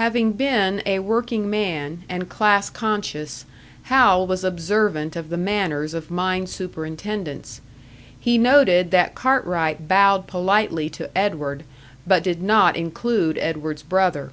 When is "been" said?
0.32-0.80